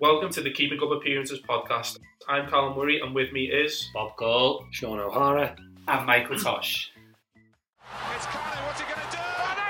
[0.00, 1.98] Welcome to the Keeping Up Appearances podcast.
[2.28, 5.54] I'm Callum Murray, and with me is Bob Cole, Sean O'Hara,
[5.86, 6.90] and Michael Tosh.
[8.14, 9.18] It's Carney, what's he going to do?
[9.18, 9.60] Ronnie!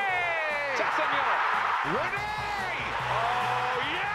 [0.78, 2.10] Jackson Muller.
[3.10, 4.12] Oh, yes!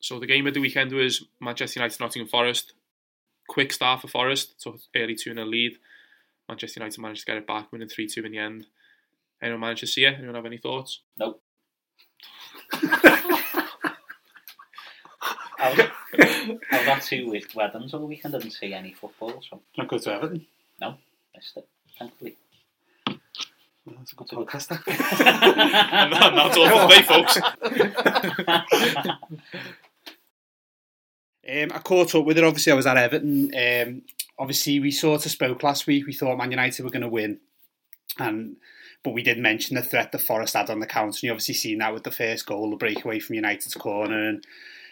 [0.00, 2.72] So the game of the weekend was Manchester United Nottingham Forest.
[3.48, 5.72] Quick start for Forest, so early 2 0 lead.
[6.48, 8.66] Manchester United managed to get it back, winning 3 2 in the end.
[9.42, 10.14] Anyone manage to see it?
[10.14, 11.02] Anyone have any thoughts?
[11.18, 11.42] Nope.
[15.58, 15.80] I was,
[16.70, 18.34] I was at two with weddings all weekend.
[18.34, 20.46] I didn't see any football, so Not go to Everton.
[20.80, 20.94] No,
[21.34, 21.66] missed it.
[21.98, 22.36] Thankfully.
[23.06, 24.70] Well, that's a good podcast.
[24.70, 27.38] and that- that's all for today, folks.
[31.50, 32.44] Um, I caught up with it.
[32.44, 33.50] Obviously, I was at Everton.
[33.56, 34.02] Um,
[34.38, 36.06] obviously, we sort of spoke last week.
[36.06, 37.40] We thought Man United were going to win,
[38.18, 38.56] and
[39.02, 41.06] but we did mention the threat the Forest had on the counter.
[41.16, 44.44] And you obviously seen that with the first goal, the breakaway from United's corner, and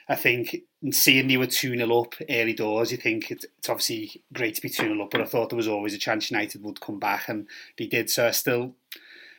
[0.09, 0.57] I think
[0.93, 4.69] seeing they were two 0 up early doors, you think it's, obviously great to be
[4.69, 5.11] two 0 up.
[5.11, 8.11] But I thought there was always a chance United would come back, and they did.
[8.11, 8.75] So I still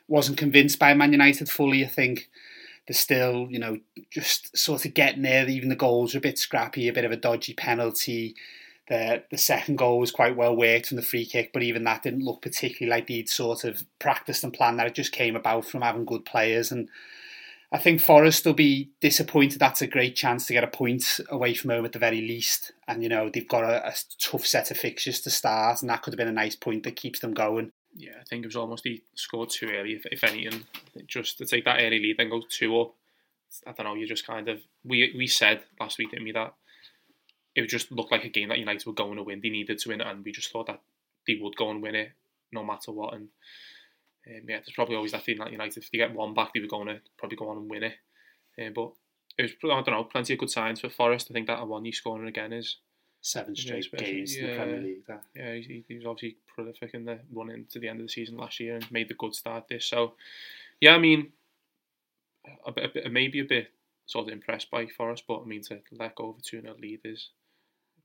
[0.08, 1.86] wasn't convinced by Man United fully.
[1.86, 2.30] I think
[2.88, 3.80] they're still, you know,
[4.12, 5.48] just sort of getting there.
[5.48, 8.36] Even the goals were a bit scrappy, a bit of a dodgy penalty.
[8.90, 12.04] The the second goal was quite well worked from the free kick, but even that
[12.04, 14.88] didn't look particularly like they'd sort of practiced and planned that.
[14.88, 16.72] It just came about from having good players.
[16.72, 16.90] And
[17.72, 19.60] I think Forest will be disappointed.
[19.60, 22.72] That's a great chance to get a point away from home at the very least.
[22.88, 26.02] And, you know, they've got a, a tough set of fixtures to start, and that
[26.02, 27.74] could have been a nice point that keeps them going.
[27.98, 30.64] yeah, I think it was almost he scored too early, if, if anything.
[31.08, 32.94] Just to take that early lead, then go two up.
[33.66, 33.96] I don't know.
[33.96, 36.54] You just kind of we we said last week, didn't we, that
[37.56, 39.40] it just looked like a game that United were going to win.
[39.42, 40.82] They needed to win it, and we just thought that
[41.26, 42.12] they would go and win it
[42.52, 43.14] no matter what.
[43.16, 43.30] And
[44.28, 46.60] um, yeah, there's probably always that feeling that United, if they get one back, they
[46.60, 47.96] were going to probably go on and win it.
[48.60, 48.92] Um, but
[49.38, 51.28] it was, I don't know, plenty of good signs for Forest.
[51.30, 52.78] I think that one you scoring again is
[53.22, 54.56] Seven Yeah, straight games in the.
[54.56, 55.06] Premier League.
[55.08, 55.24] That.
[55.36, 58.38] yeah, he, he was obviously prolific in the run into the end of the season
[58.38, 59.86] last year and made the good start this.
[59.86, 60.14] So,
[60.80, 61.32] yeah, I mean,
[62.66, 63.72] a bit, a bit, maybe a bit
[64.06, 66.76] sort of impressed by Forest, but I mean to let go of a two 0
[66.80, 67.32] lead is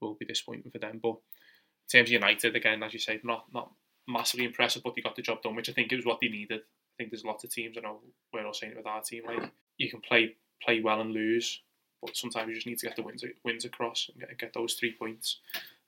[0.01, 0.99] will be disappointing for them.
[1.01, 3.71] But in terms of United, again, as you say, not not
[4.09, 6.29] massively impressive, but they got the job done, which I think it was what they
[6.29, 6.61] needed.
[6.61, 7.77] I think there's lots of teams.
[7.79, 8.01] I know
[8.33, 11.61] we're all saying it with our team, like you can play play well and lose,
[12.01, 14.75] but sometimes you just need to get the wins wins across and get, get those
[14.75, 15.39] three points.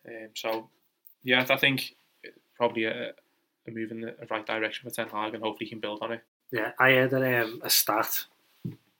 [0.06, 0.68] Um, so,
[1.22, 1.94] yeah, I think
[2.56, 3.10] probably a,
[3.66, 6.12] a move in the right direction for Ten Hag, and hopefully he can build on
[6.12, 6.22] it.
[6.50, 8.24] Yeah, I heard um, a stat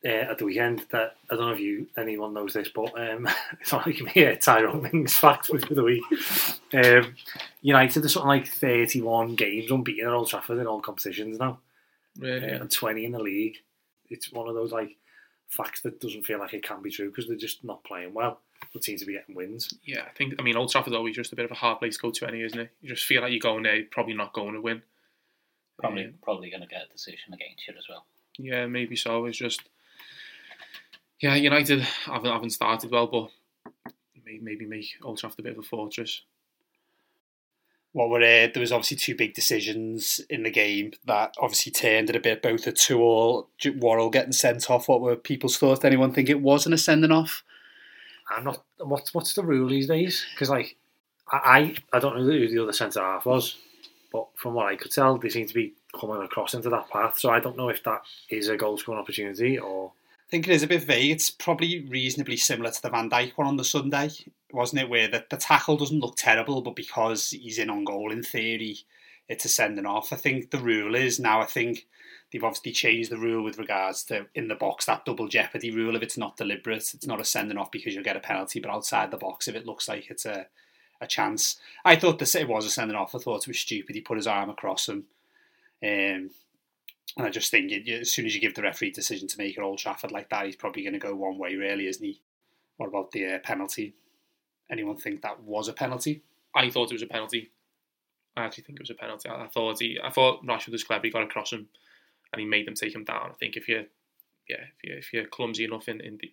[0.05, 3.29] uh, at the weekend that I don't know if you anyone knows this, but um,
[3.61, 6.03] it's not like me a Tyrone Mings fact for the week.
[6.73, 7.15] Um,
[7.63, 11.61] United are something like 31 games unbeaten at Old Trafford in all competitions now,
[12.19, 13.57] Really, uh, and 20 in the league.
[14.11, 14.97] It's one of those like
[15.49, 18.41] facts that doesn't feel like it can be true because they're just not playing well,
[18.73, 19.73] but seem to be getting wins.
[19.85, 20.35] yeah, I think.
[20.39, 22.27] I mean, Old Trafford's always just a bit of a hard place to go to,
[22.29, 22.71] anyway, isn't it?
[22.83, 24.83] You just feel like you're going there, you're probably not going to win.
[25.79, 28.05] Probably Um, probably going to get a decision against you as well.
[28.39, 29.25] Yeah, maybe so.
[29.27, 29.63] It's just,
[31.21, 33.31] yeah, United haven't haven't started well, but
[34.45, 36.23] maybe make Old Trafford a bit of a fortress.
[37.93, 42.11] what were uh, there was obviously two big decisions in the game that obviously turned
[42.11, 42.43] it a bit.
[42.43, 44.89] Both a two all, Worrall getting sent off.
[44.89, 45.81] What were people's thoughts?
[45.81, 47.45] Did anyone think it wasn't a sending off?
[48.29, 48.65] I'm not.
[48.79, 50.27] What's what's the rule these days?
[50.35, 50.77] Because like,
[51.31, 51.39] I
[51.93, 53.57] I I don't know who the other centre half was,
[54.13, 57.19] but from what I could tell, they seem to be coming across into that path.
[57.19, 60.04] So I don't know if that is a goal scoring opportunity or I
[60.35, 61.13] think it is a bit vague.
[61.13, 64.11] It's probably reasonably similar to the Van Dijk one on the Sunday,
[64.53, 64.89] wasn't it?
[64.89, 68.79] Where the, the tackle doesn't look terrible, but because he's in on goal in theory,
[69.29, 70.13] it's a sending off.
[70.13, 71.41] I think the rule is now.
[71.41, 71.87] I think
[72.33, 75.95] they've obviously changed the rule with regards to in the box that double jeopardy rule.
[75.95, 78.59] If it's not deliberate, it's not a sending off because you'll get a penalty.
[78.59, 80.49] But outside the box, if it looks like it's a
[81.01, 83.15] a chance, I thought this it was a sending off.
[83.15, 83.95] I thought it was stupid.
[83.95, 85.05] He put his arm across him.
[85.81, 86.31] Um,
[87.17, 89.39] and I just think you, you- as soon as you give the referee decision to
[89.39, 92.05] make it Old Trafford like that, he's probably going to go one way, really, isn't
[92.05, 92.21] he?
[92.77, 93.95] What about the uh, penalty?
[94.71, 96.23] Anyone think that was a penalty?
[96.55, 97.51] I thought it was a penalty.
[98.37, 99.29] I actually think it was a penalty.
[99.29, 101.07] I, I thought he, I thought Rashford was clever.
[101.07, 101.69] He got across him,
[102.33, 103.31] and he made them take him down.
[103.31, 103.85] I think if you,
[104.49, 106.33] yeah, if you if you're clumsy enough in in, the,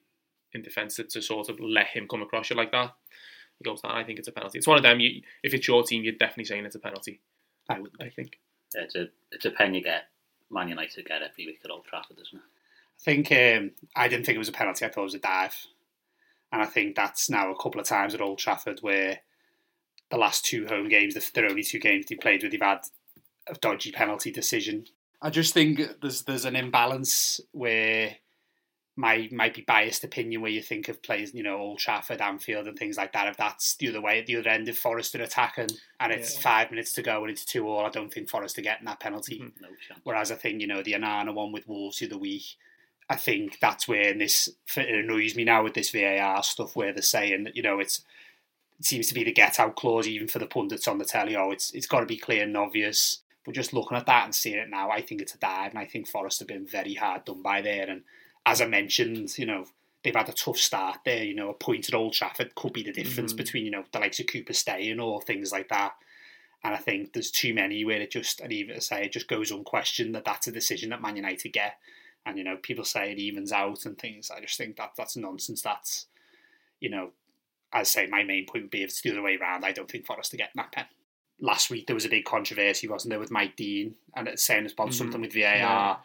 [0.54, 2.96] in defence to, to sort of let him come across you like that,
[3.60, 3.92] he goes down.
[3.92, 4.58] I think it's a penalty.
[4.58, 5.00] It's one of them.
[5.00, 7.22] You, if it's your team, you're definitely saying it's a penalty.
[7.70, 7.92] I would.
[8.02, 8.40] I think.
[8.74, 10.04] It's a it's a pen you get.
[10.52, 12.44] Man United get every week at Old Trafford, isn't it?
[12.44, 14.86] I think um, I didn't think it was a penalty.
[14.86, 15.56] I thought it was a dive,
[16.52, 19.20] and I think that's now a couple of times at Old Trafford where
[20.10, 22.82] the last two home games, the, the only two games they played with, they've had
[23.48, 24.86] a dodgy penalty decision.
[25.22, 28.18] I just think there's there's an imbalance where
[28.96, 32.68] my might be biased opinion where you think of players, you know, Old Trafford, Anfield,
[32.68, 33.28] and things like that.
[33.28, 36.36] If that's the other way, at the other end, if Forest are attacking and it's
[36.36, 36.42] Yeah.
[36.42, 39.00] five minutes to go and it's two all, I don't think Forest are getting that
[39.00, 39.40] penalty.
[39.40, 39.62] Mhm.
[39.62, 40.02] No chance.
[40.04, 42.44] Whereas I think you know the Onana one with Wolves the other week,
[43.10, 47.02] I think that's where this it annoys me now with this VAR stuff where they're
[47.02, 48.04] saying that you know it's
[48.80, 51.36] it seems to be the get out clause even for the pundits on the telly.
[51.36, 53.20] Oh, it's it's got to be clear and obvious.
[53.46, 55.80] But just looking at that and seeing it now, I think it's a dive, and
[55.80, 57.90] I think Forest have been very hard done by there.
[57.90, 58.04] And
[58.46, 59.66] as I mentioned, you know
[60.04, 61.24] they've had a tough start there.
[61.24, 63.38] You know, a point at Old Trafford could be the difference Mhm.
[63.38, 65.94] between you know the likes of Cooper staying or things like that.
[66.64, 69.28] And I think there's too many where it just, and even to say it just
[69.28, 71.80] goes unquestioned that that's a decision that Man United get.
[72.26, 74.30] And you know, people say it evens out and things.
[74.30, 75.62] I just think that that's nonsense.
[75.64, 76.06] That's,
[76.80, 77.12] you know,
[77.74, 79.66] as I say, my main point would be if it's the other way around.
[79.66, 80.86] I don't think Forest are getting that pen.
[81.40, 84.70] Last week there was a big controversy, wasn't there, with Mike Dean and it's saying
[84.72, 84.94] about Mhm.
[84.94, 85.56] something with VAR.
[85.56, 85.98] Yeah.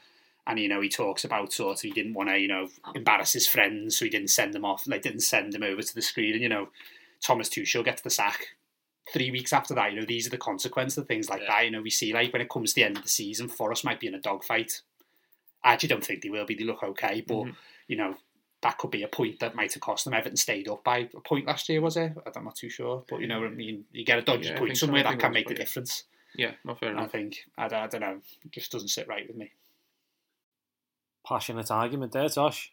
[0.47, 3.33] And you know, he talks about sort of he didn't want to, you know, embarrass
[3.33, 4.87] his friends, so he didn't send them off.
[4.87, 6.35] Like didn't send them over to the screen.
[6.35, 6.69] And you know,
[7.21, 8.49] Thomas Tuchel gets the sack
[9.13, 11.49] three weeks after that, you know, these are the consequences of things like Yeah.
[11.49, 11.65] that.
[11.65, 13.85] You know, we see like when it comes to the end of the season, Forest
[13.85, 14.83] might be in a dogfight.
[15.63, 16.55] I actually don't think they will be.
[16.55, 17.57] They look okay, but Mhm.
[17.89, 18.17] you know,
[18.63, 20.15] that could be a point that might have cost them.
[20.15, 22.13] Everton stayed up by a point last year, was it?
[22.35, 24.59] I'm not too sure, but you know, what I mean, you get a dodgy Yeah,
[24.59, 24.87] point think so.
[24.87, 26.05] somewhere that can make the difference.
[26.35, 29.27] Yeah, not fair And I think I, I don't know, it just doesn't sit right
[29.27, 29.53] with me.
[31.26, 32.73] Passionate argument there, Tosh.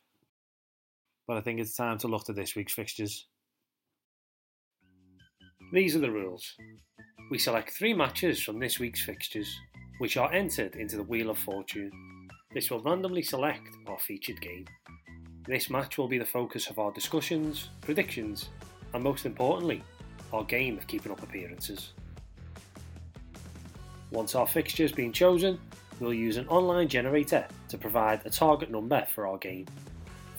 [1.27, 3.25] But I think it's time to look to this week's fixtures.
[5.71, 6.55] These are the rules.
[7.31, 9.51] We select three matches from this week's fixtures,
[9.97, 11.91] which are entered into the Wheel of Fortune.
[12.53, 14.65] This will randomly select our featured game.
[15.47, 18.49] This match will be the focus of our discussions, predictions,
[18.93, 19.81] and most importantly,
[20.31, 21.93] our game of keeping up appearances.
[24.11, 25.59] Once our fixture has been chosen,
[25.99, 29.65] we'll use an online generator to provide a target number for our game.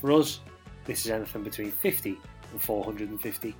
[0.01, 0.41] For us,
[0.85, 2.19] this is anything between 50
[2.53, 3.57] and 450.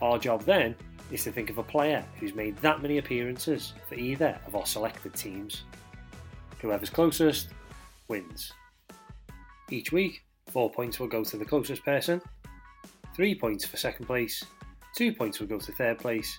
[0.00, 0.74] Our job then
[1.10, 4.66] is to think of a player who's made that many appearances for either of our
[4.66, 5.64] selected teams.
[6.60, 7.48] Whoever's closest
[8.08, 8.52] wins.
[9.70, 12.20] Each week, four points will go to the closest person,
[13.14, 14.44] three points for second place,
[14.96, 16.38] two points will go to third place,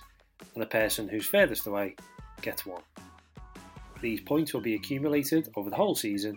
[0.54, 1.96] and the person who's furthest away
[2.42, 2.82] gets one.
[4.02, 6.36] These points will be accumulated over the whole season,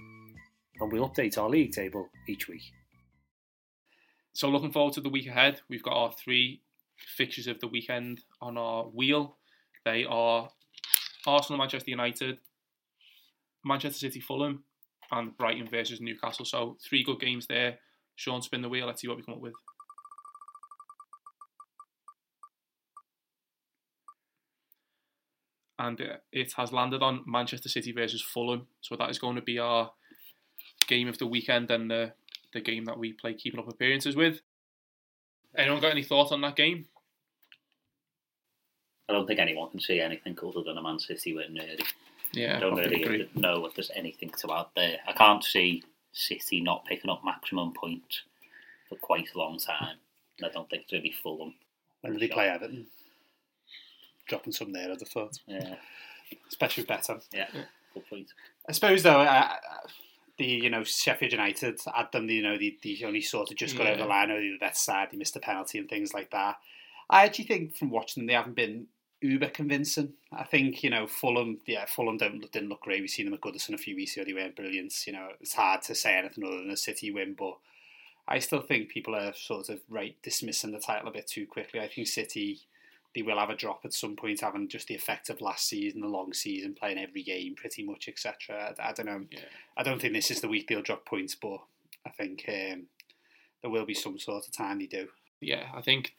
[0.80, 2.64] and we'll update our league table each week.
[4.34, 5.62] So looking forward to the week ahead.
[5.70, 6.62] We've got our three
[7.18, 9.38] fixtures of the weekend on our wheel.
[9.86, 10.50] They are
[11.28, 12.40] Arsenal, Manchester United,
[13.66, 14.64] Manchester City, Fulham,
[15.12, 16.46] and Brighton versus Newcastle.
[16.46, 17.80] So three good games there.
[18.16, 18.88] Sean, spin the wheel.
[18.88, 19.54] Let's see what we come up with.
[25.80, 28.68] And uh, it has landed on Manchester City versus Fulham.
[28.82, 29.92] So that is going to be our
[30.88, 32.12] game of the weekend and the
[32.54, 34.42] the game that we play keeping up appearances with.
[35.56, 36.86] Anyone got any thoughts on that game?
[39.08, 41.84] I don't think anyone can see anything other than a Man City win, really.
[42.32, 43.30] Yeah, I don't I really agree.
[43.36, 44.98] know if there's anything to add there.
[45.08, 48.22] I can't see City not picking up maximum points
[48.88, 49.96] for quite a long time.
[50.38, 51.54] And I don't think it's really Fulham.
[52.02, 52.86] When did they play Everton?
[54.30, 55.40] Dropping some there, I'd have thought.
[55.48, 55.76] Yeah,
[56.48, 57.20] Especially better.
[57.34, 57.48] yeah,
[57.94, 58.28] good point.
[58.68, 59.50] I suppose though, uh,
[60.38, 62.30] the you know Sheffield United had them.
[62.30, 63.92] You know, the, they only sort of just got Yeah.
[63.94, 64.32] over the line.
[64.32, 65.10] Or they were the better side.
[65.12, 66.58] They missed a penalty and things like that.
[67.10, 68.86] I actually think from watching them, they haven't been
[69.22, 70.14] uber convincing.
[70.32, 71.60] I think you know Fulham.
[71.66, 73.02] Yeah, Fulham don't, didn't look great.
[73.02, 74.24] We've seen them at Goodison a few weeks ago.
[74.26, 74.94] They weren't brilliant.
[75.08, 77.58] You know, it's hard to say anything other than a City win, but.
[78.32, 81.80] I still think people are sort of right dismissing the title a bit too quickly.
[81.80, 82.60] I think City
[83.16, 86.02] they will have a drop at some point, having just the effect of last season,
[86.02, 88.76] the long season, playing every game pretty much, etc.
[88.80, 89.26] I, I don't know.
[89.32, 89.40] Yeah.
[89.78, 91.60] I don't think this is the week they'll drop points, but
[92.06, 92.88] I think um,
[93.62, 95.08] there will be some sort of time they do.
[95.42, 96.14] Yeah, I think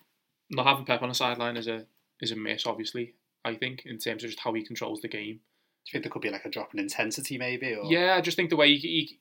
[0.50, 1.86] not having Pep on the sideline is a
[2.20, 2.66] is a miss.
[2.66, 5.40] Obviously, I think in terms of just how he controls the game.
[5.82, 7.74] Do you think there could be like a drop in intensity, maybe?
[7.74, 9.18] Or Yeah, I just think the way he,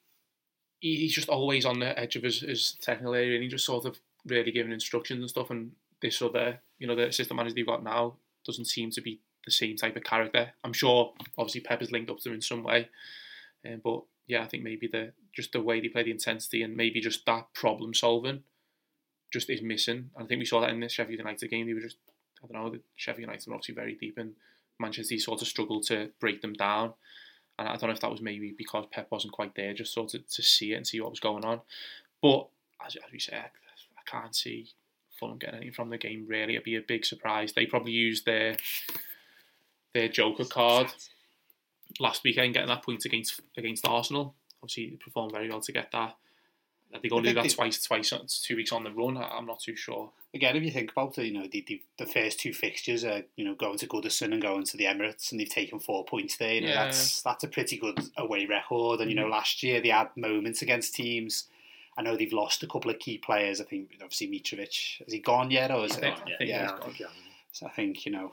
[0.81, 3.65] he he's just always on the edge of his, his technical area, and he just
[3.65, 5.49] sort of really giving instructions and stuff.
[5.49, 8.15] And this other, you know, the assistant manager they've got now
[8.45, 10.51] doesn't seem to be the same type of character.
[10.63, 12.89] I'm sure, obviously, Pep is linked up to him in some way,
[13.65, 16.75] um, but yeah, I think maybe the just the way they play the intensity and
[16.75, 18.43] maybe just that problem solving
[19.31, 20.09] just is missing.
[20.15, 21.67] And I think we saw that in the Sheffield United game.
[21.67, 21.97] They were just,
[22.43, 24.33] I don't know, the Sheffield United were obviously very deep, and
[24.79, 26.93] Manchester sort of struggled to break them down.
[27.57, 30.13] And I don't know if that was maybe because Pep wasn't quite there, just sort
[30.13, 31.61] of to see it and see what was going on.
[32.21, 32.47] But
[32.85, 33.49] as, as we said,
[33.97, 34.69] I can't see
[35.19, 36.25] Fulham getting anything from the game.
[36.27, 37.53] Really, it'd be a big surprise.
[37.53, 38.57] They probably used their
[39.93, 40.87] their Joker card
[41.99, 44.35] last weekend, getting that point against against Arsenal.
[44.61, 46.15] Obviously, they performed very well to get that.
[46.93, 48.91] Are they going to I do that they- twice, twice, uh, two weeks on the
[48.91, 49.15] run?
[49.15, 50.11] I- I'm not too sure.
[50.33, 53.23] Again, if you think about it, you know, the, the, the first two fixtures are,
[53.35, 56.37] you know, going to Goodison and going to the Emirates, and they've taken four points
[56.37, 56.53] there.
[56.53, 56.85] You know, Yeah.
[56.85, 59.01] that's that's a pretty good away record.
[59.01, 59.31] And you know, mm-hmm.
[59.31, 61.45] last year they had moments against teams.
[61.99, 63.59] I know they've lost a couple of key players.
[63.59, 65.99] I think obviously Mitrovic has he gone yet, or is I it?
[66.01, 66.61] think, I think yeah.
[66.61, 66.81] he's I gone.
[66.81, 67.07] think, yeah.
[67.51, 68.31] So I think you know,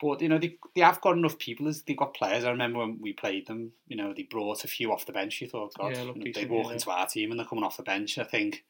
[0.00, 1.66] but you know they they have got enough people.
[1.66, 2.44] as They've got players.
[2.44, 3.72] I remember when we played them.
[3.88, 5.40] You know they brought a few off the bench.
[5.40, 6.72] You thought, God, Yeah, you know, they walk yeah.
[6.74, 8.16] into our team and they're coming off the bench.
[8.18, 8.64] I think.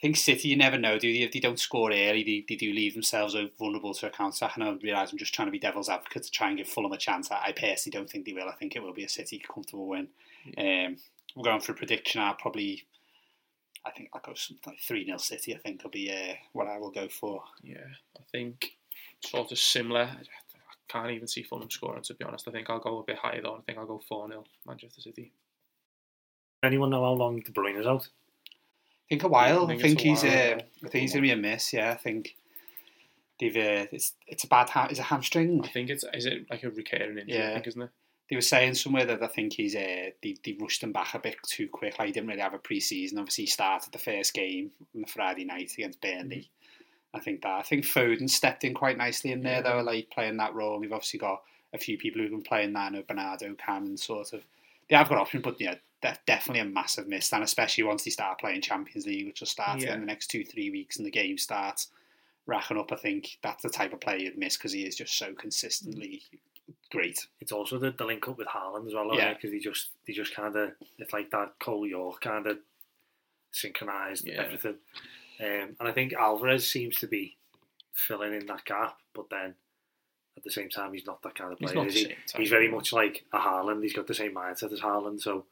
[0.00, 1.20] I think City, you never know, do they?
[1.20, 4.56] If they don't score early, they, they do leave themselves vulnerable to a counter attack.
[4.56, 6.92] And I realise I'm just trying to be devil's advocate to try and give Fulham
[6.92, 7.30] a chance.
[7.30, 8.48] I, I personally don't think they will.
[8.48, 10.08] I think it will be a City comfortable win.
[10.58, 10.96] Um,
[11.34, 12.20] we're going for a prediction.
[12.20, 12.84] I'll probably,
[13.86, 16.66] I think I'll go something like 3 0 City, I think will be uh, what
[16.68, 17.42] I will go for.
[17.62, 17.86] Yeah,
[18.18, 18.76] I think
[19.20, 20.02] sort of similar.
[20.02, 20.22] I
[20.88, 22.46] can't even see Fulham scoring, to be honest.
[22.48, 23.56] I think I'll go a bit higher, though.
[23.56, 25.32] I think I'll go 4 0 Manchester City.
[26.62, 28.08] Anyone know how long De Bruyne is out?
[28.48, 29.60] I think a while.
[29.62, 30.22] I I think think, he's.
[30.22, 30.60] while, Uh, yeah.
[30.84, 31.72] I think he's going to be a miss.
[31.74, 32.36] Yeah, I think
[33.38, 33.54] they've.
[33.56, 34.70] Uh, it's it's a bad.
[34.70, 35.60] Ha- is a hamstring.
[35.62, 37.50] I think it's is it like a recurring injury, Yeah.
[37.50, 37.90] I think, isn't it?
[38.30, 39.74] They were saying somewhere that I think he's.
[39.76, 41.98] Uh, they they rushed him back a bit too quick.
[41.98, 43.18] Like he didn't really have a pre-season.
[43.18, 46.48] Obviously, he started the first game on the Friday night against Burnley.
[47.12, 47.52] I think that.
[47.58, 50.80] I think Foden stepped in quite nicely in there though, like playing that role.
[50.80, 51.42] We've obviously got
[51.74, 52.86] a few people who've been playing that.
[52.86, 54.42] I know Bernardo, Cam, and sort of.
[54.88, 57.32] They have got options, but yeah, they're definitely a massive miss.
[57.32, 59.94] And especially once they start playing Champions League, which will start Yeah.
[59.94, 61.88] in the next two, three weeks, and the game starts
[62.46, 62.90] racking up.
[62.92, 66.22] I think that's the type of player you'd miss because he is just so consistently
[66.94, 67.26] great.
[67.40, 69.34] It's also the, the link up with Haaland as well, Yeah.
[69.34, 72.58] because they just they just kind of it's like that Cole Yorke kind of
[73.52, 74.42] synchronized Yeah.
[74.42, 74.76] everything,
[75.40, 77.36] um, and I think Alvarez seems to be
[77.92, 79.54] filling in that gap, but then
[80.36, 81.86] at the same time he's not that kind of player.
[81.86, 82.14] is he?
[82.36, 83.82] He's very much like a Haaland.
[83.82, 85.44] He's got the same mindset as Haaland, so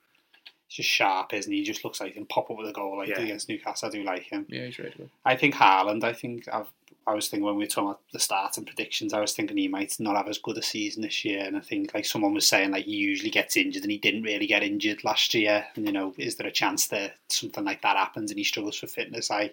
[0.69, 1.59] He's just sharp, isn't he?
[1.59, 3.21] He just looks like he can pop up with a goal like Yeah.
[3.21, 3.89] against Newcastle.
[3.89, 4.47] I do like him.
[4.49, 5.11] Yeah, he's really good.
[5.23, 6.67] I think Haaland, I think I've,
[7.07, 9.57] I was thinking when we were talking about the start and predictions, I was thinking
[9.57, 11.45] he might not have as good a season this year.
[11.45, 14.23] And I think like someone was saying like he usually gets injured and he didn't
[14.23, 15.67] really get injured last year.
[15.75, 18.79] And you know, is there a chance that something like that happens and he struggles
[18.79, 19.31] for fitness?
[19.31, 19.53] I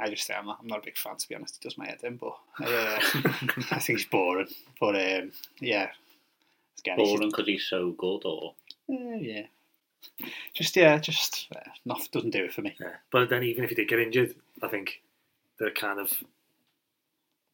[0.00, 1.56] I just I'm not, I'm not a big fan to be honest.
[1.56, 2.98] It does my head in, but uh,
[3.70, 4.48] I think he's boring.
[4.80, 5.90] But um, yeah,
[6.80, 8.54] again, Boring because he's so good, or
[8.90, 9.46] uh, yeah.
[10.54, 12.76] Just yeah, just uh, not doesn't do it for me.
[12.80, 12.94] yeah.
[13.10, 15.02] But then even if he did get injured, I think
[15.58, 16.12] the kind of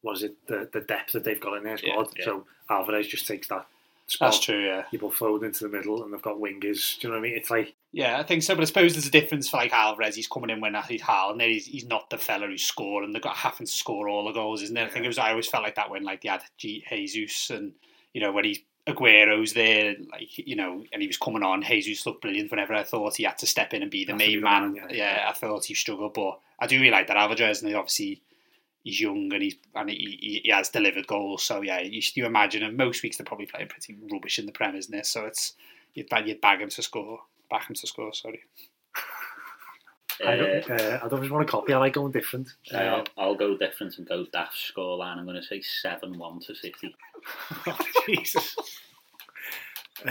[0.05, 2.09] what is it the the depth that they've got in their squad.
[2.15, 2.25] yeah.
[2.25, 3.65] So Alvarez just takes that
[4.05, 4.31] spot.
[4.31, 4.63] That's true.
[4.63, 4.83] Yeah.
[4.91, 6.99] You put Foden into the middle, and they've got wingers.
[6.99, 7.35] Do you know what I mean?
[7.35, 8.53] It's like Yeah, I think so.
[8.53, 10.15] But I suppose there's a difference for like Alvarez.
[10.15, 11.39] He's coming in when he's Haaland.
[11.39, 13.13] There he's, he's not the fella who's scoring.
[13.13, 14.85] They've got having to score all the goals, isn't there?
[14.85, 15.17] I think it was.
[15.17, 17.73] I always felt like that when like they had G, Jesus and
[18.13, 21.63] you know when he's Aguero's there, like you know, and he was coming on.
[21.63, 22.51] Jesus looked brilliant.
[22.51, 24.87] Whenever I thought he had to step in and be the to main man, man,
[24.91, 25.25] yeah, yeah.
[25.27, 26.13] I thought he struggled.
[26.13, 28.21] But I do really like that Alvarez, and obviously
[28.85, 31.43] he's young and he's and he, he, he has delivered goals.
[31.43, 32.63] So yeah, you, you imagine.
[32.63, 35.05] And most weeks they're probably playing pretty rubbish in the Prem, isn't it?
[35.05, 35.53] So it's
[35.93, 38.13] you'd bag you'd bag him to score, back him to score.
[38.13, 38.39] Sorry.
[40.25, 41.73] I uh, don't, uh, I don't just want to copy.
[41.73, 42.47] I like going different.
[42.73, 45.17] Uh, I'll, I'll go different and go daft scoreline.
[45.17, 46.95] I'm going to say seven one to City.
[47.67, 47.77] oh,
[48.07, 48.55] Jesus.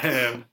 [0.02, 0.45] um,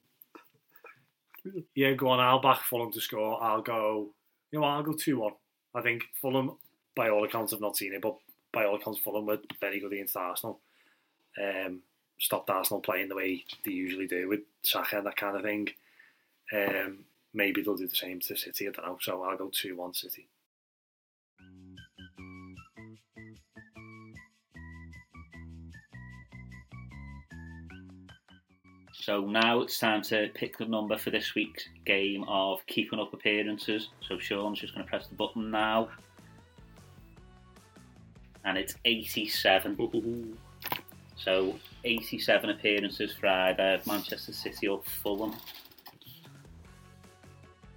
[1.75, 2.21] yeah, go on.
[2.21, 3.43] I'll back Fulham to score.
[3.43, 4.13] I'll go.
[4.51, 4.69] You know what?
[4.69, 5.33] I'll go two one.
[5.75, 6.57] I think Fulham,
[6.95, 8.15] by all accounts, I've not seen it, but
[8.51, 10.60] by all accounts, Fulham were very good against Arsenal.
[11.41, 11.81] Um,
[12.19, 15.69] stopped Arsenal playing the way they usually do with Saka and that kind of thing.
[16.53, 18.67] Um, maybe they'll do the same to City.
[18.67, 18.98] I don't know.
[19.01, 20.27] So I'll go two one City.
[28.93, 33.13] So now it's time to pick the number for this week's game of keeping up
[33.13, 33.89] appearances.
[34.07, 35.89] So Sean's just going to press the button now.
[38.45, 40.38] And it's 87.
[41.15, 45.36] So 87 appearances for either Manchester City or Fulham.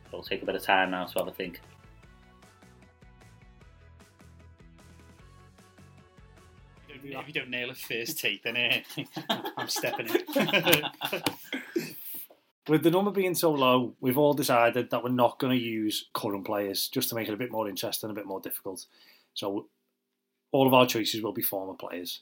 [0.09, 1.61] It'll take a bit of time now to have a think.
[6.88, 8.80] If you don't nail it first take, then eh,
[9.59, 10.83] I'm stepping in.
[12.66, 16.09] With the number being so low, we've all decided that we're not going to use
[16.14, 18.87] current players just to make it a bit more interesting, a bit more difficult.
[19.35, 19.66] So
[20.54, 22.20] all of our choices will be former players.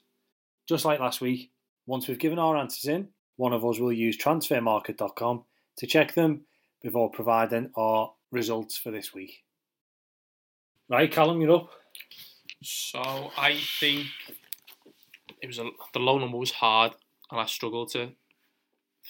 [0.66, 1.50] Just like last week,
[1.84, 5.44] once we've given our answers in, one of us will use transfermarkt.com
[5.76, 6.46] to check them
[6.82, 9.44] before providing our results for this week.
[10.88, 11.72] Right, Callum, you're up.
[12.62, 13.02] So
[13.36, 14.06] I think
[15.42, 16.92] it was a, the low number was hard,
[17.30, 18.12] and I struggled to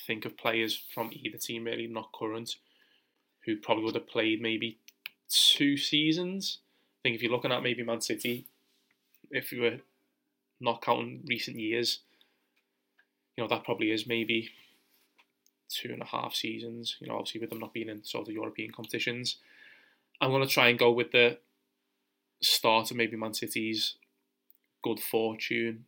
[0.05, 2.57] think of players from either team really not current
[3.47, 4.79] who probably would have played maybe
[5.29, 6.59] two seasons.
[6.99, 8.47] I think if you're looking at maybe Man City,
[9.33, 9.79] if you were
[10.61, 12.01] not counting recent years,
[13.37, 14.51] you know that probably is maybe
[15.69, 16.97] two and a half seasons.
[17.01, 19.39] You know, obviously with them not being in sort of European competitions,
[20.21, 21.39] I'm going to try and go with the
[22.41, 23.95] start of maybe Man City's
[24.83, 25.87] good fortune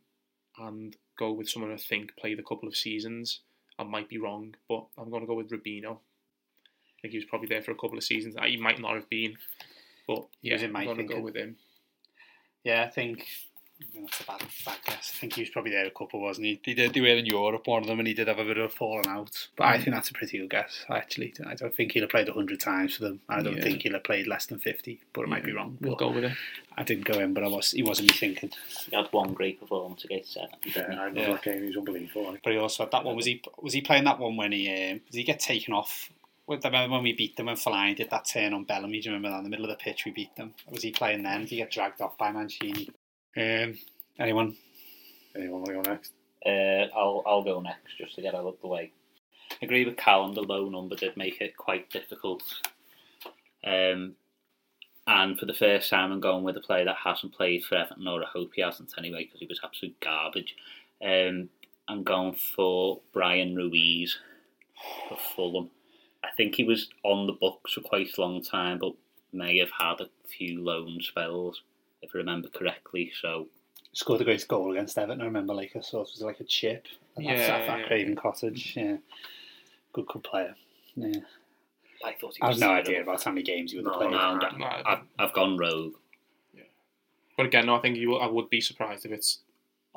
[0.57, 3.41] and go with someone I think played a couple of seasons.
[3.77, 5.97] I might be wrong, but I'm going to go with Robinho.
[5.97, 8.35] I think he was probably there for a couple of seasons.
[8.45, 9.35] He might not have been,
[10.07, 11.57] but yeah, was in my I'm going to go with him.
[12.65, 13.25] Yeah, I think
[13.93, 15.11] that's a bad, bad guess.
[15.15, 16.59] I think he was probably there a couple, wasn't he?
[16.65, 18.57] They did they were in Europe, one of them, and he did have a bit
[18.57, 19.47] of a falling out.
[19.55, 21.33] But I think that's a pretty good guess, actually.
[21.45, 23.19] I don't think he'll have played 100 times for them.
[23.29, 23.63] I don't Yeah.
[23.63, 25.77] think he'll have played less than 50, but it might be wrong.
[25.81, 26.31] We'll go with it.
[26.77, 28.51] I didn't go in, but I was he wasn't me thinking.
[28.89, 30.49] He had one great performance against Seven.
[30.65, 31.31] Yeah, I remember Yeah.
[31.33, 31.61] that game.
[31.61, 32.31] He was unbelievable.
[32.31, 32.41] Like.
[32.43, 33.15] But he also had that one.
[33.15, 36.11] Was he was he playing that one when he um, did he get taken off?
[36.47, 39.01] Well, I remember when we beat them when Fellaini did that turn on Bellamy.
[39.01, 40.53] Do you remember that in the middle of the pitch we beat them?
[40.69, 41.41] Was he playing then?
[41.41, 42.89] Did he get dragged off by Mancini?
[43.35, 43.77] Um,
[44.19, 44.55] anyone?
[45.35, 46.11] Anyone want to go next?
[46.45, 48.91] Uh, I'll I'll go next just to get out of the way.
[49.51, 50.35] I agree with Callum.
[50.35, 52.43] The low number did make it quite difficult.
[53.63, 54.13] Um,
[55.07, 58.07] and for the first time, I'm going with a player that hasn't played for Everton,
[58.07, 60.55] or I hope he hasn't anyway, because he was absolute garbage.
[61.03, 61.49] Um,
[61.87, 64.17] I'm going for Bryan Ruiz
[65.09, 65.69] for Fulham.
[66.25, 68.93] I think he was on the books for quite a long time, but
[69.31, 71.61] may have had a few loan spells,
[72.01, 73.11] if I remember correctly.
[73.21, 73.47] So
[73.93, 75.21] Scored a great goal against Everton.
[75.21, 76.85] I remember like a sort of like a chip.
[77.15, 78.73] That's Yeah, at that yeah, Craven Cottage.
[78.75, 78.97] Yeah,
[79.93, 80.55] good good player.
[80.95, 81.21] Yeah,
[82.03, 84.37] I thought he I have no idea about how many games he would have No,
[84.39, 84.59] played.
[84.59, 84.65] No.
[84.85, 85.93] I've, I've gone rogue.
[86.53, 86.63] Yeah.
[87.37, 88.15] But again, no, I think you.
[88.15, 89.39] I would be surprised if it's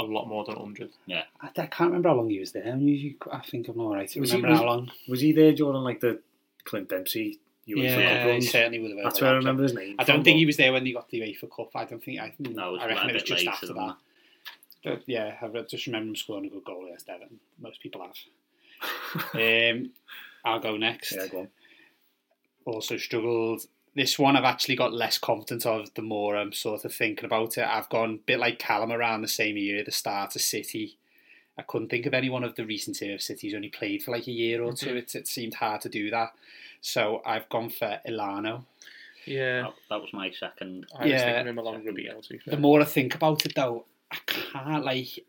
[0.00, 0.90] a lot more than 100.
[1.11, 2.64] I, I can't remember how long he was there.
[2.67, 4.02] I, mean, you, I think I'm all right.
[4.19, 4.90] Was he- remember was- how long?
[5.09, 6.21] Was he there during like the
[6.64, 8.50] Clint Dempsey UEFA Cup Yeah, he runs?
[8.50, 9.05] certainly would have.
[9.05, 9.97] That's where I remember his name.
[9.99, 11.71] I don't from, think but- he was there when they got the UEFA Cup.
[11.75, 12.21] I don't think.
[12.21, 13.96] I, No, it was I reckon it was just after that.
[14.85, 17.40] But yeah, I just remember him scoring a good goal against Everton.
[17.61, 18.14] Most people have.
[19.35, 19.90] um,
[20.44, 21.12] I'll go next.
[21.12, 21.49] Yeah, go on.
[22.64, 23.66] Also struggled.
[23.98, 27.58] This one I've actually got less confidence of the more I'm sort of thinking about
[27.58, 27.66] it.
[27.66, 30.96] I've gone a bit like Callum around the same year, the start of City.
[31.58, 34.12] I couldn't think of any one of the recent year of City's only played for
[34.12, 34.94] like a year or two.
[34.94, 36.30] It, it seemed hard to do that.
[36.80, 38.66] So I've gone for Elano.
[39.26, 39.62] Yeah.
[39.62, 40.87] That, that was my second.
[40.96, 41.24] I was Yeah.
[41.24, 42.38] thinking him along with Robinho, to.
[42.46, 45.24] The more I think about it, though, I can't like.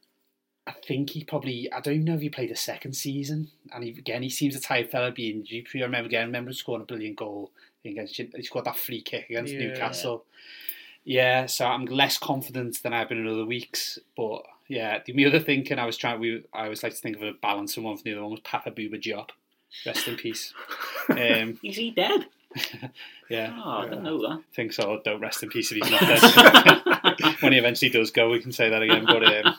[0.68, 1.74] I think he probably.
[1.74, 3.50] I don't even know if he played a second season.
[3.74, 5.82] And he, again, he seems a type fella being injury free.
[5.82, 6.22] I remember again.
[6.22, 7.50] I remember him scoring a brilliant goal
[7.86, 8.16] against.
[8.18, 9.60] He scored that free kick against Yeah.
[9.60, 10.26] Newcastle.
[11.06, 13.98] Yeah, so I'm less confident than I've been in other weeks.
[14.16, 16.20] But yeah, the other thinking I was trying.
[16.20, 18.42] We I always like to think of a balancing one for the other one was
[18.42, 19.30] Papa Bouba Diop.
[19.86, 20.54] Rest in peace.
[21.10, 22.28] Um, Is he dead?
[23.32, 24.38] yeah, Oh, I didn't know that.
[24.40, 25.02] I think so.
[25.04, 27.36] Don't rest in peace if he's not dead.
[27.42, 29.06] when he eventually does go, we can say that again.
[29.06, 29.56] But um,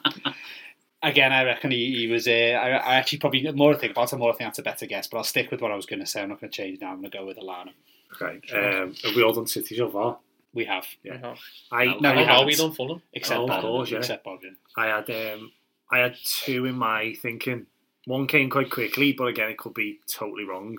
[1.02, 2.28] again, I reckon he, he was.
[2.28, 4.62] Uh, I, I actually probably more I think about it, more I think that's a
[4.62, 5.08] better guess.
[5.08, 6.22] But I'll stick with what I was going to say.
[6.22, 6.90] I'm not going to change now.
[6.92, 7.70] I'm going to go with Elano.
[8.14, 8.40] Okay.
[8.52, 10.18] Um, have we all done City so far?
[10.52, 11.14] We have, Yeah.
[11.14, 11.34] Uh-huh.
[11.70, 12.30] I No, No, we How haven't.
[12.30, 13.02] are we done Fulham?
[13.12, 13.98] except Oh, of course, yeah.
[13.98, 14.40] Except Bob.
[14.42, 14.50] yeah.
[14.76, 15.52] I had um,
[15.92, 17.66] I had two in my thinking.
[18.06, 20.78] One came quite quickly, but again, it could be totally wrong.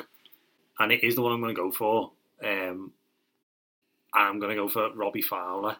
[0.79, 2.11] And it is the one I'm going to go for.
[2.43, 2.91] Um,
[4.13, 5.77] I'm going to go for Robbie Fowler.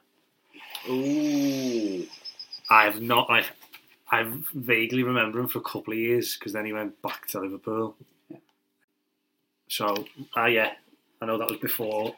[0.90, 2.06] Ooh.
[2.70, 3.46] I've not like
[4.12, 7.40] I vaguely remember him for a couple of years because then he went back to
[7.42, 7.96] Liverpool.
[9.68, 10.06] So,
[10.38, 10.74] uh, yeah,
[11.22, 12.16] I know that was before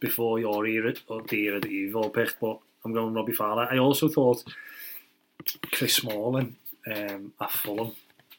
[0.00, 3.68] before your era or the era that you've all picked, but I'm going Robbie Fowler.
[3.70, 4.42] I also thought
[5.72, 7.92] Chris Smalling um, at Fulham.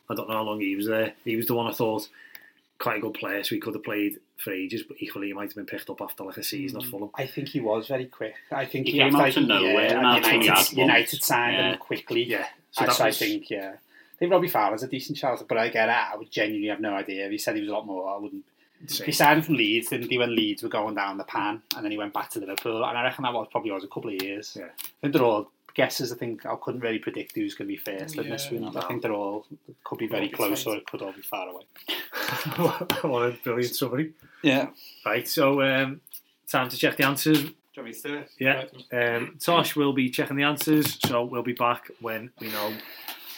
[0.10, 1.14] I don't know how long he was there.
[1.24, 2.08] He was the one I thought
[2.80, 5.50] quite a good player, so he could have played for ages, but equally he might
[5.50, 7.10] have been picked up after like a season at Fulham.
[7.16, 8.36] I think he was very quick.
[8.52, 10.68] I think He he, came after, out of nowhere, Yeah, and and after he United,
[10.68, 11.72] had United signed Yeah.
[11.72, 12.24] him quickly.
[12.24, 13.74] Yeah, So so that's that I think, yeah.
[13.76, 15.96] I think Robbie Fowler's a decent shout, but I get it.
[15.96, 17.26] I would genuinely have no idea.
[17.26, 18.44] If he said he was a lot more, I wouldn't.
[18.86, 19.06] Same.
[19.06, 21.92] He signed from Leeds, didn't he, when Leeds were going down the pan, and then
[21.92, 24.22] he went back to Liverpool, and I reckon that was probably was a couple of
[24.22, 24.58] years.
[24.60, 24.66] Yeah.
[24.66, 26.12] I think they're all guesses.
[26.12, 28.78] I think I couldn't really predict who's going to be first in this Yeah, one.
[28.78, 29.46] I think they're all
[29.84, 31.64] could be very close, or it could all be far away.
[33.02, 34.14] what a brilliant summary.
[34.42, 34.70] Yeah.
[35.06, 36.02] Right, so um,
[36.48, 37.44] time to check the answers.
[37.76, 38.24] Do you to?
[38.38, 42.72] Yeah, um, Tosh will be checking the answers, so we'll be back when we know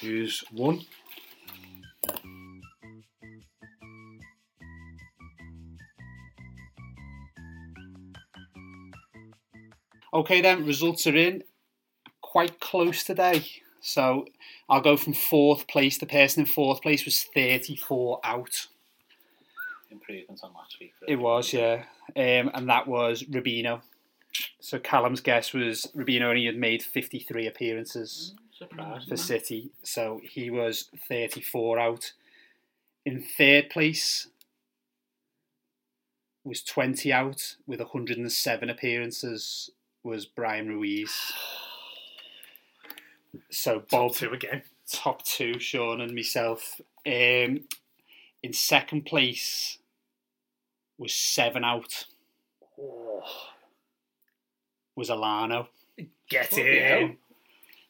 [0.02, 0.82] who's won.
[10.16, 11.44] Okay, then results are in.
[12.22, 13.46] Quite close today.
[13.82, 14.26] So
[14.70, 15.98] I'll go from fourth place.
[15.98, 18.68] The person in fourth place was 34 out.
[19.92, 20.94] improvement on last week.
[20.98, 21.84] For It was, yeah.
[22.16, 23.82] Um, and that was Robinho.
[24.62, 29.10] So Callum's guess was Robinho only had made 53 appearances Surprised.
[29.10, 32.14] for City, so he was 34 out.
[33.06, 34.28] In third place
[36.44, 39.72] was 20 out with 107 appearances
[40.06, 41.12] was Bryan Ruiz.
[43.50, 44.62] So Bob Top two again.
[44.90, 46.80] top two, Sean and myself.
[47.06, 47.66] Um,
[48.42, 49.78] in second place
[50.98, 52.06] was seven out.
[52.80, 53.24] Oh,
[54.96, 55.68] Was Elano.
[56.30, 57.18] get Bloody in.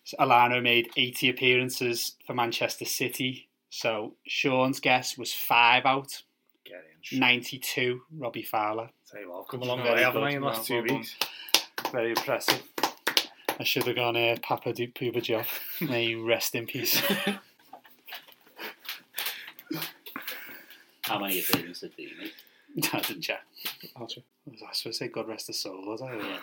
[0.03, 3.47] So Elano made 80 appearances for Manchester City.
[3.69, 6.23] So Sean's guess was five out.
[6.65, 7.19] Get in.
[7.19, 8.89] 92, Robbie Fowler.
[9.11, 10.23] Tell you what, I've come a long Very way, haven't.
[10.23, 11.15] I, in the last two weeks?
[11.91, 12.63] Very impressive.
[13.59, 15.45] I should have gone uh, Papa Duke Puba Job.
[15.79, 17.01] May he rest in peace.
[21.01, 22.33] How many appearances did he make?
[22.93, 23.41] I didn't check.
[23.95, 24.23] I'll check.
[24.47, 26.15] I was supposed to say God rest his soul, was I?
[26.15, 26.39] Yeah.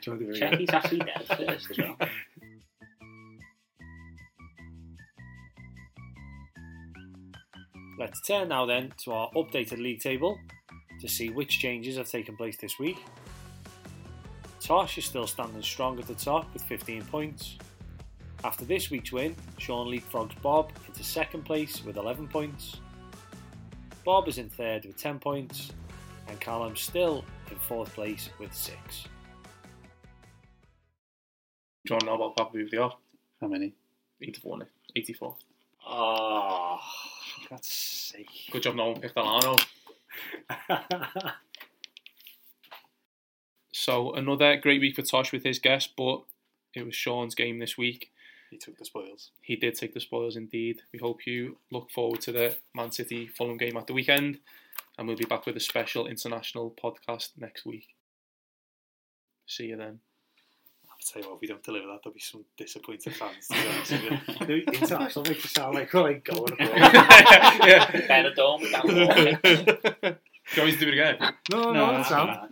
[0.00, 1.96] Check he's actually dead first as well.
[7.98, 10.38] Let's turn now then to our updated league table
[11.00, 12.98] to see which changes have taken place this week.
[14.64, 17.58] Tosh is still standing strong at the top with 15 points.
[18.44, 22.76] After this week's win, Sean leapfrogs Bob into second place with 11 points.
[24.06, 25.70] Bob is in third with 10 points,
[26.28, 28.74] and Callum still in fourth place with 6.
[31.84, 32.88] Do you want to know about Papa Bouvier?
[33.42, 33.74] How many?
[34.22, 34.68] 84, Nick.
[34.96, 35.36] 84.
[35.86, 36.80] Oh,
[37.34, 38.48] for God's sake.
[38.50, 39.62] Good job no one picked Elano.
[43.76, 46.22] So another great week for Tosh with his guess, but
[46.74, 48.12] it was Sean's game this week.
[48.50, 49.32] He took the spoils.
[49.40, 50.82] He did take the spoils indeed.
[50.92, 54.38] We hope you look forward to the Man City Fulham game at the weekend,
[54.96, 57.88] and we'll be back with a special international podcast next week.
[59.46, 59.98] See you then.
[60.88, 63.48] I'll tell you what, if we don't deliver that, there'll be some disappointed fans.
[63.48, 64.62] To be honest with you.
[64.72, 66.60] International makes it sound like we're like going abroad.
[66.60, 67.90] yeah.
[68.06, 70.16] Better dome down the
[70.54, 71.16] Do you want me to do it again?
[71.50, 72.28] No, no, No, that's no, sound.
[72.30, 72.48] wall.